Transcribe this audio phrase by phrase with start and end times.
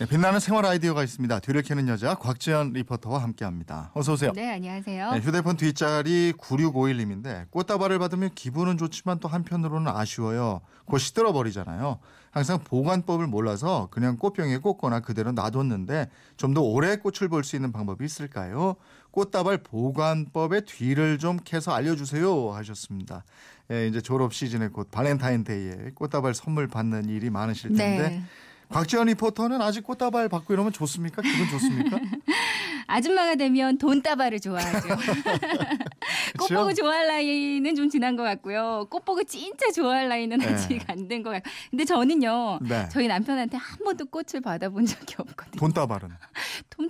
[0.00, 1.40] 네, 빛나는 생활 아이디어가 있습니다.
[1.40, 3.90] 뒤를 캐는 여자 곽지연 리포터와 함께합니다.
[3.92, 4.32] 어서 오세요.
[4.34, 5.10] 네, 안녕하세요.
[5.12, 10.62] 네, 휴대폰 뒷자리 9651님인데 꽃다발을 받으면 기분은 좋지만 또 한편으로는 아쉬워요.
[10.86, 11.98] 곧 시들어 버리잖아요.
[12.30, 16.08] 항상 보관법을 몰라서 그냥 꽃병에 꽂거나 그대로 놔뒀는데
[16.38, 18.76] 좀 더 오래 꽃을 볼 수 있는 방법이 있을까요?
[19.10, 23.24] 꽃다발 보관법의 뒤를 좀 캐서 알려주세요 하셨습니다.
[23.70, 28.22] 예, 이제 졸업 시즌에 곧 발렌타인데이에 꽃다발 선물 받는 일이 많으실 텐데 네.
[28.70, 31.22] 곽지연 리포터는 아직 꽃다발 받고 이러면 좋습니까?
[31.22, 31.98] 기분 좋습니까?
[32.86, 34.88] 아줌마가 되면 돈다발을 좋아하죠.
[34.88, 34.98] 꽃
[36.48, 36.54] 그쵸?
[36.54, 38.86] 보고 좋아할 나이는 좀 지난 것 같고요.
[38.90, 40.46] 꽃 보고 진짜 좋아할 나이는 네.
[40.46, 41.50] 아직 안 된 것 같고.
[41.70, 42.58] 근데 저는요.
[42.62, 42.88] 네.
[42.90, 45.58] 저희 남편한테 한 번도 꽃을 받아본 적이 없거든요.
[45.60, 46.08] 돈다발은.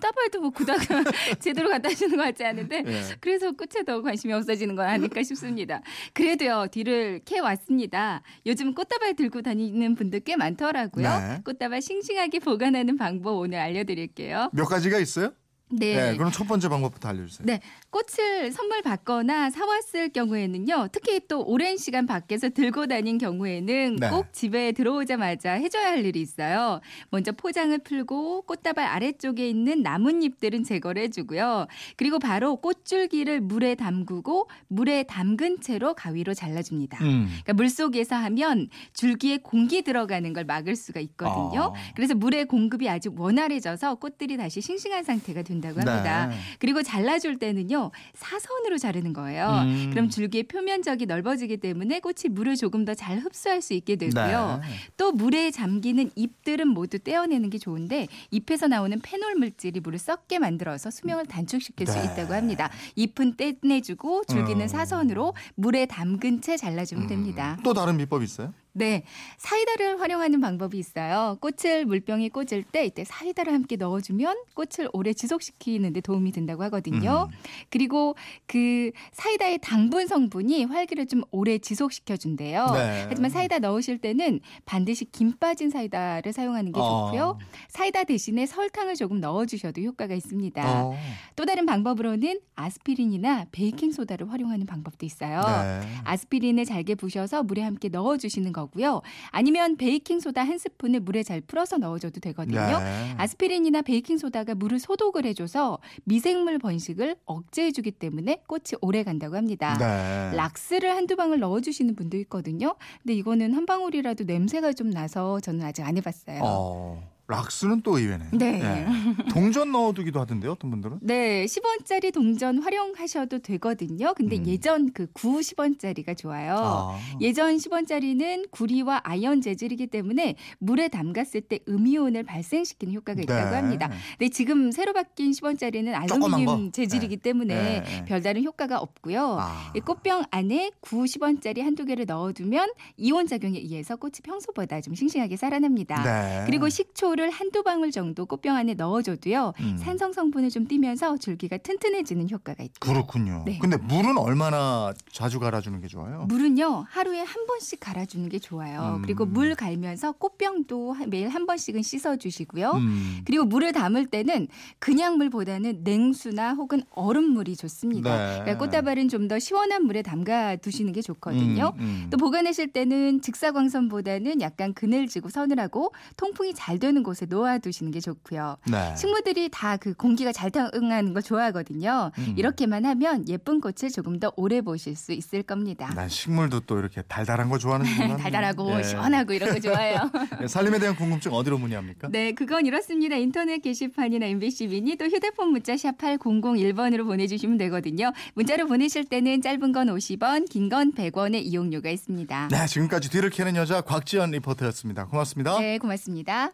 [0.01, 0.79] 돈다발도 뭐 그닥
[1.41, 3.03] 제대로 갖다 주는 것 같지 않은데 예.
[3.21, 5.83] 그래서 꽃에 더 관심이 없어지는 건 아닐까 싶습니다.
[6.15, 8.23] 그래도요 뒤를 캐 왔습니다.
[8.47, 11.09] 요즘 꽃다발 들고 다니는 분들 꽤 많더라고요.
[11.09, 11.41] 네.
[11.45, 14.51] 꽃다발 싱싱하게 보관하는 방법 오늘 알려드릴게요.
[14.53, 15.33] 몇 가지가 있어요?
[15.71, 15.95] 네.
[15.95, 16.17] 네.
[16.17, 17.47] 그럼 첫 번째 방법부터 알려주세요.
[17.47, 24.11] 네, 꽃을 선물 받거나 사왔을 경우에는요, 특히 또 오랜 시간 밖에서 들고 다닌 경우에는 네.
[24.11, 26.81] 꼭 집에 들어오자마자 해줘야 할 일이 있어요.
[27.11, 31.67] 먼저 포장을 풀고 꽃다발 아래쪽에 있는 나뭇잎들은 제거를 해주고요.
[31.97, 36.99] 그리고 바로 꽃줄기를 물에 담그고 물에 담근 채로 가위로 잘라줍니다.
[37.05, 37.27] 음.
[37.29, 41.73] 그러니까 물 속에서 하면 줄기에 공기 들어가는 걸 막을 수가 있거든요.
[41.75, 41.93] 아.
[41.95, 46.27] 그래서 물의 공급이 아주 원활해져서 꽃들이 다시 싱싱한 상태가 된다고 합니다.
[46.27, 46.37] 네.
[46.59, 49.49] 그리고 잘라줄 때는요 사선으로 자르는 거예요.
[49.65, 49.91] 음.
[49.91, 54.61] 그럼 줄기의 표면적이 넓어지기 때문에 꽃이 물을 조금 더 잘 흡수할 수 있게 되고요.
[54.63, 54.69] 네.
[54.97, 60.91] 또 물에 잠기는 잎들은 모두 떼어내는 게 좋은데 잎에서 나오는 페놀 물질이 물을 썩게 만들어서
[60.91, 62.05] 수명을 단축시킬 수 네.
[62.05, 62.71] 있다고 합니다.
[62.97, 64.69] 잎은 떼내주고 줄기는 음.
[64.69, 67.59] 사선으로 물에 담근 채 잘라주면 됩니다.
[67.65, 68.53] 또 다른 비법 있어요?
[68.81, 69.03] 네,
[69.37, 71.37] 사이다를 활용하는 방법이 있어요.
[71.43, 77.29] 꽃을 물병에 꽂을 때 이때 사이다를 함께 넣어주면 꽃을 오래 지속시키는 데 도움이 된다고 하거든요.
[77.31, 77.37] 음.
[77.69, 78.17] 그리고
[78.47, 82.67] 그 사이다의 당분 성분이 활기를 좀 오래 지속시켜준대요.
[82.73, 83.07] 네.
[83.07, 87.23] 하지만 사이다 넣으실 때는 반드시 김 빠진 사이다를 사용하는 게 좋고요.
[87.23, 87.39] 어.
[87.69, 90.85] 사이다 대신에 설탕을 조금 넣어주셔도 효과가 있습니다.
[90.87, 90.95] 어.
[91.37, 95.41] 또 다른 방법으로는 아스피린이나 베이킹 소다를 활용하는 방법도 있어요.
[95.41, 95.81] 네.
[96.05, 99.03] 아스피린을 잘게 부셔서 물에 함께 넣어주시는 거고요.
[99.31, 102.79] 아니면 베이킹 소다 한 스푼을 물에 잘 풀어서 넣어줘도 되거든요.
[102.79, 103.15] 네.
[103.17, 109.77] 아스피린이나 베이킹 소다가 물을 소독을 해줘서 미생물 번식을 억제해주기 때문에 꽃이 오래 간다고 합니다.
[109.79, 110.37] 네.
[110.37, 112.77] 락스를 한두 방울 넣어주시는 분도 있거든요.
[113.03, 116.41] 근데 이거는 한 방울이라도 냄새가 좀 나서 저는 아직 안 해봤어요.
[116.43, 117.20] 어.
[117.31, 118.27] 락스는 또 의외네.
[118.33, 118.87] 네.
[119.31, 120.99] 동전 넣어두기도 하던데요, 어떤 분들은?
[121.03, 124.13] 네, 10원짜리 동전 활용하셔도 되거든요.
[124.15, 124.47] 근데 음.
[124.47, 126.57] 예전 그 9, 10원짜리가 좋아요.
[126.57, 126.99] 아.
[127.21, 133.57] 예전 10원짜리는 구리와 아연 재질이기 때문에 물에 담갔을 때 음이온을 발생시키는 효과가 있다고 네.
[133.57, 133.91] 합니다.
[134.19, 136.73] 근데 지금 새로 바뀐 10원짜리는 조그만 알루미늄 거.
[136.73, 137.23] 재질이기 네.
[137.23, 138.05] 때문에 네.
[138.07, 139.37] 별다른 효과가 없고요.
[139.41, 139.73] 아.
[139.77, 145.37] 이 꽃병 안에 9, 10원짜리 한두 개를 넣어두면 이온 작용에 의해서 꽃이 평소보다 좀 싱싱하게
[145.37, 146.03] 살아납니다.
[146.03, 146.43] 네.
[146.47, 149.53] 그리고 식초를 한두 방울 정도 꽃병 안에 넣어줘도요.
[149.61, 149.77] 음.
[149.77, 153.43] 산성 성분을 좀 띠면서 줄기가 튼튼해지는 효과가 있고 그렇군요.
[153.45, 153.59] 네.
[153.59, 156.25] 근데 물은 얼마나 자주 갈아주는 게 좋아요?
[156.29, 158.95] 물은요 하루에 한 번씩 갈아주는 게 좋아요.
[158.97, 159.03] 음.
[159.03, 162.71] 그리고 물 갈면서 꽃병도 한- 매일 한 번씩은 씻어주시고요.
[162.71, 163.21] 음.
[163.27, 164.49] 그리고 물을 담을 때는
[164.79, 168.17] 그냥 물보다는 냉수나 혹은 얼음물이 좋습니다.
[168.17, 168.41] 네.
[168.41, 171.75] 그러니까 꽃다발은 좀 더 시원한 물에 담가 두시는 게 좋거든요.
[171.79, 172.07] 음, 음.
[172.11, 178.57] 또 보관하실 때는 직사광선보다는 약간 그늘지고 서늘하고 통풍이 잘 되는 곳에 놓아두시는 게 좋고요.
[178.71, 178.95] 네.
[178.97, 182.11] 식물들이 다 그 공기가 잘 통하는 걸 좋아하거든요.
[182.19, 182.35] 음.
[182.37, 185.91] 이렇게만 하면 예쁜 꽃을 조금 더 오래 보실 수 있을 겁니다.
[185.95, 188.17] 난 식물도 또 이렇게 달달한 거 좋아하는구나.
[188.19, 188.83] 달달하고 예.
[188.83, 190.11] 시원하고 이런 거 좋아해요.
[190.43, 192.09] 예, 살림에 대한 궁금증 어디로 문의합니까?
[192.11, 193.17] 네, 그건 이렇습니다.
[193.17, 198.13] 인터넷 게시판이나 MBC 미니 또 휴대폰 문자 샵 8001번으로 보내주시면 되거든요.
[198.35, 202.49] 문자로 보내실 때는 짧은 건 50원, 긴 건 100원의 이용료가 있습니다.
[202.51, 205.07] 네, 지금까지 뒤를 캐는 여자 곽지연 리포터였습니다.
[205.07, 205.59] 고맙습니다.
[205.59, 206.53] 네, 고맙습니다.